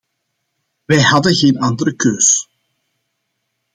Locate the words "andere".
1.59-1.95